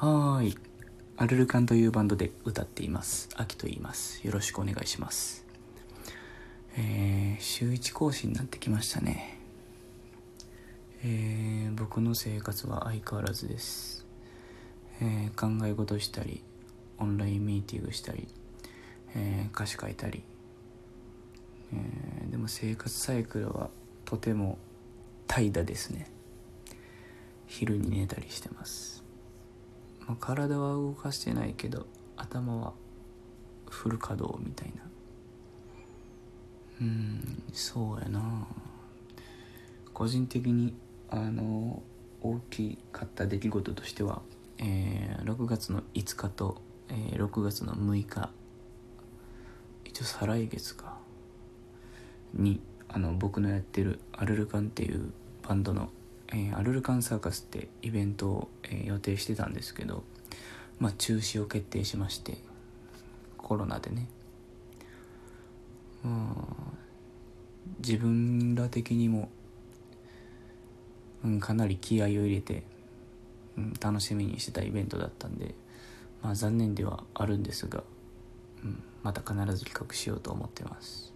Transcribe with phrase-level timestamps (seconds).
[0.00, 0.54] はい。
[1.16, 3.28] アルルカンというバンドで歌っています。
[3.34, 4.24] 秋と言います。
[4.24, 5.44] よろしくお願いします。
[6.76, 9.40] えー、週1更新になってきましたね。
[11.02, 14.06] えー、僕の生活は相変わらずです。
[15.00, 16.44] えー、考え事したり、
[16.98, 18.28] オンラインミーティングしたり、
[19.16, 20.22] えー歌詞書いたり、
[21.72, 23.68] えーでも生活サイクルは
[24.04, 24.58] とても
[25.26, 26.08] 怠惰ですね。
[27.48, 29.07] 昼に寝たりしてます。
[30.08, 32.72] まあ、体は動かしてないけど頭は
[33.68, 34.82] フル稼働みたいな。
[36.80, 38.46] うんそうやな。
[39.92, 40.74] 個人的に
[41.10, 41.82] あの
[42.22, 44.22] 大きかった出来事としては、
[44.58, 48.30] えー6月の5日と、えー6月の6日
[49.84, 50.96] 一応再来月か
[52.32, 55.12] にあの僕のやってるアルルカンっていう
[55.46, 55.90] バンドの、
[56.32, 60.04] えーアルルカンサーカスってイベントを、えー予定してたんですけど
[60.78, 62.38] まあ中止を決定しまして
[63.36, 64.08] コロナでね。
[66.02, 66.78] まあ
[67.80, 69.28] 自分ら的にも、
[71.24, 72.62] うん、かなり気合を入れて、
[73.56, 75.54] うん、楽しみにしてたイベントだったんで
[76.22, 77.82] まあ残念ではあるんですが、
[78.64, 81.12] うん、また必ず企画しようと思ってます。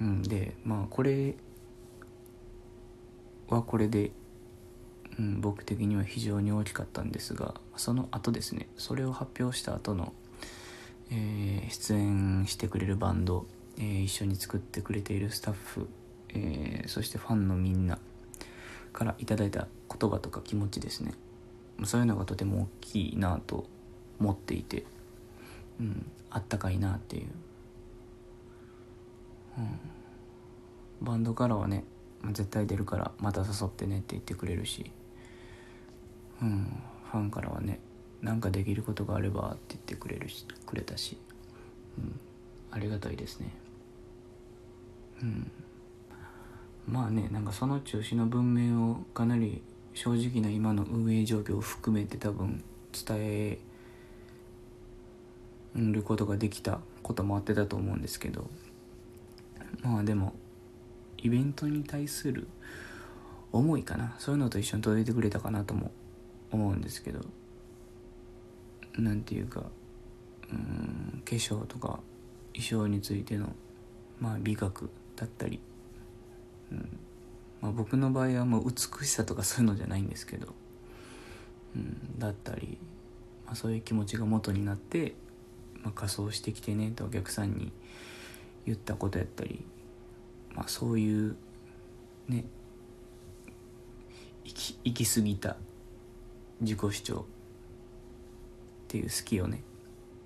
[0.00, 1.34] うん、でまあこれ
[3.48, 4.10] はこれで、
[5.18, 10.12] うん、僕的には非常に大きかったんですがその後ですねそれを発表した後の、
[11.10, 13.46] えー出演してくれるバンド、
[13.78, 15.88] えー一緒に作ってくれているスタッフ、
[16.30, 17.98] えーそしてファンのみんな
[18.96, 21.12] からいただいた言葉とか気持ちですね。
[21.84, 23.66] そういうのがとても大きいなと
[24.18, 24.84] 思っていて、
[25.78, 27.26] うん、あったかいなっていう。
[29.58, 31.06] うん。
[31.06, 31.84] バンドからはね
[32.32, 34.90] 絶対出るからまた誘ってねって言ってくれるし、
[36.42, 37.80] うん、ファンからはね
[38.22, 41.18] なんかできることがあればって言ってくれるしくれたし、
[41.98, 42.20] うん、
[42.70, 43.50] ありがたいですね。
[45.22, 45.50] うん。
[46.88, 49.62] まあねなんかその中止の文明をかなり
[49.94, 52.62] 正直な今の運営状況を含めて多分
[52.92, 53.58] 伝え
[55.74, 58.48] ることができたこともあってたと思うんですけど。
[59.82, 60.34] まあでも
[61.26, 62.46] イベントに対する
[63.50, 64.14] 思いかな。
[64.18, 65.90] そういうのと一緒に届いてくれたかなとも
[66.52, 67.20] 思うんですけど。
[68.96, 69.64] なんていうか
[70.50, 72.00] うん化粧とか
[72.54, 73.52] 衣装についての
[74.20, 75.58] まあ美学だったり、
[76.70, 76.98] うん。
[77.60, 80.54] まあ、僕の場合はもう美しさとかそういうのじゃないんですけど、
[81.74, 82.78] うん、だったり、
[83.46, 85.14] まあ、そういう気持ちが元になって、
[85.82, 87.72] まあ、仮装してきてねとお客さんに
[88.66, 89.64] 言ったことやったり。
[90.56, 91.36] まあそういう
[92.28, 92.44] ね
[94.44, 95.56] 行き行き過ぎた
[96.60, 97.24] 自己主張っ
[98.88, 99.62] ていう好きをね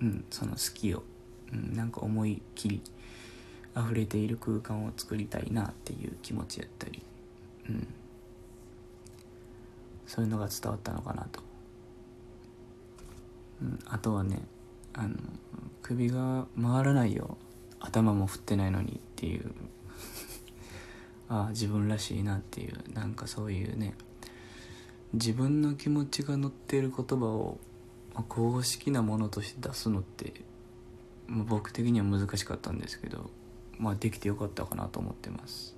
[0.00, 1.02] うんその好きを、
[1.52, 2.82] うん、なんか思い切り
[3.76, 7.02] 溢れている空間を作りたいなっていう気持ちやったり
[7.68, 7.88] うん。
[10.08, 11.40] そういうのが伝わったのかなと、
[13.62, 14.40] うん、あとはね
[14.94, 15.14] あの
[15.82, 17.36] 首が回らないよ
[17.78, 19.52] 頭も振ってないのにっていう
[21.28, 23.94] ああ自分らしいなっていうなんかそういうね
[25.12, 27.58] 自分の気持ちが乗っている言葉を
[28.14, 30.32] ま公式なものとして出すのって、
[31.28, 33.30] 僕的には難しかったんですけど
[33.78, 35.76] まあできてよかったかなと思ってます。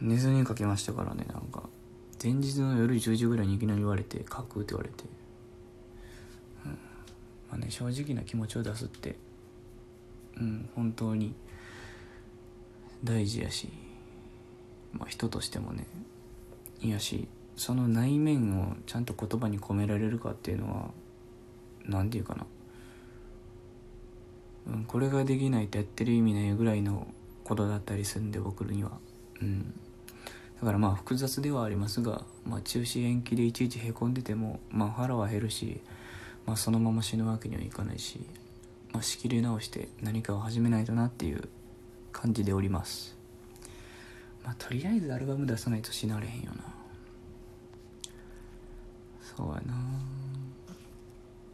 [0.00, 1.62] 寝ずに書きましたからねなんか。
[2.22, 5.04] 前日の夜10時ぐらいにいきなり言われて書くって言われて、
[6.64, 6.70] うん。
[6.70, 6.78] ま
[7.52, 9.16] あね、正直な気持ちを出すって
[10.36, 11.34] うん本当に
[13.04, 13.68] 大事やし、
[14.92, 15.86] まあ、人としてもね
[16.80, 20.90] いやしその内面をちゃんと言葉に込められるかっていうのは
[21.86, 22.46] 何て言うかな、
[24.72, 27.06] うん、これができないとやってる意味ないぐらいの
[27.44, 28.92] ことだったりするんで僕には。
[29.40, 29.74] うん。
[30.60, 35.80] だからまあ複雑ではありますが、まあ、中止延期でいちいちへこんでても、まあ、腹は減るし、
[36.46, 38.20] まあ、そのまま死ぬわけにはいかないし、
[38.92, 41.48] まあ、仕切り直して何かを始めないとなっていう
[42.14, 43.14] 感じでおります。
[44.44, 46.64] まあとりあえずアルバム出さないと死なれへんよな。
[49.36, 49.74] そうやな。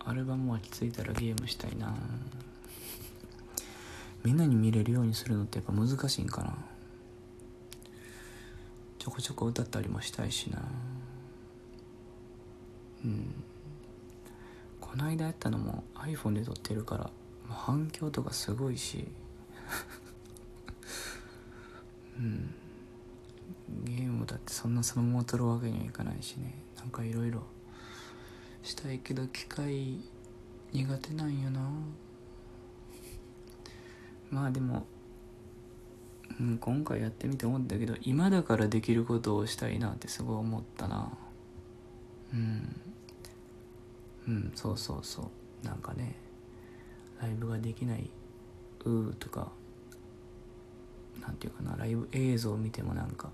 [0.04, 1.94] アルバム落ち着いたらゲームしたいな。
[4.22, 6.54] みんなに見れるようにするのってやっぱ難しいんかな。
[8.98, 10.62] ちょこちょこ歌ったりもしたいしな。
[13.04, 13.34] うん。
[14.78, 17.10] この間やったのも iPhone で撮ってるから
[17.48, 19.06] 反響とかすごいし。
[22.20, 22.54] うん。
[23.84, 26.54] ゲームだってそんなそのまま撮るわけにはいかないしね。
[26.76, 27.42] なんかいろいろ
[28.62, 29.98] したいけど機械
[30.72, 31.60] 苦手なんよな。
[34.30, 34.86] まあでも、
[36.38, 41.10] うん、今回やってみて思ったけど今だからできることをしたいなってすごい思ったな。
[42.32, 42.80] うん。
[44.28, 45.66] うんそうそうそう。
[45.66, 46.16] なんかね
[47.20, 48.10] ライブができない
[48.84, 49.52] うーとか
[51.20, 53.30] なんていうかなライブ映像を見てもなんか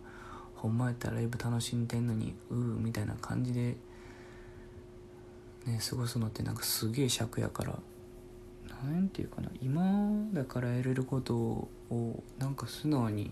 [0.55, 3.77] ほんまやったらライブ楽しんでんのにうーみたいな感じで
[5.67, 7.79] ね過ごすのってなんかすげえ尺やから
[8.85, 9.83] なんていうかな今
[10.33, 11.69] だからやれることを
[12.39, 13.31] なんか素直に、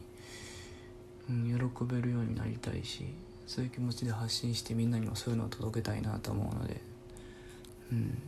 [1.29, 3.05] うん、喜べるようになりたいし
[3.47, 6.81] そういう気持ちで発信してみんなにもそういうのを届けたいなと思うので
[7.93, 8.19] うん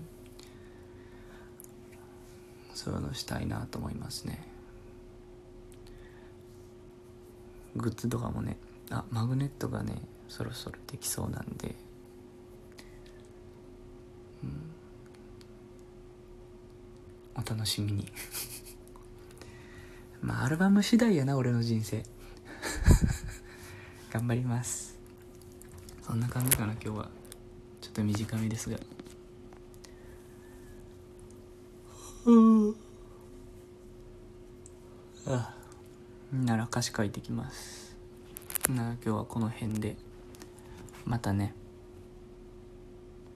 [2.75, 4.56] そういうのしたいなと思いますね。
[7.77, 8.59] グッズとかもね
[8.91, 11.75] あマグネットがねそろそろできそうなんで。
[14.43, 14.53] うん。
[17.35, 18.11] お楽しみに。
[20.21, 22.05] まあアルバム次第やな俺の人生。
[24.11, 24.99] 頑張ります。
[26.03, 27.11] そんな感じかな今日は。
[27.81, 28.79] ちょっと短めですが。
[32.25, 32.77] うん
[35.27, 35.56] あ。
[36.33, 37.97] なら歌詞書いてきます。
[38.69, 39.97] なら今日はこの辺で。
[41.05, 41.55] またね。